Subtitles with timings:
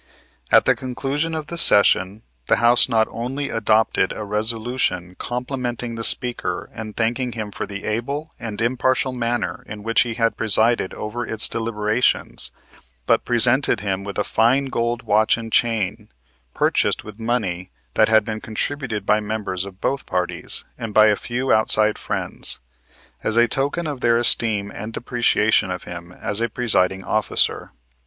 [0.51, 6.03] At the conclusion of the session, the House not only adopted a resolution complimenting the
[6.03, 10.91] Speaker and thanking him for the able and impartial manner in which he had presided
[10.95, 12.49] over its deliberations,
[13.05, 16.09] but presented him with a fine gold watch and chain,
[16.55, 21.15] purchased with money that had been contributed by members of both parties and by a
[21.15, 22.59] few outside friends,
[23.23, 27.69] as a token of their esteem and appreciation of him as a presiding officer.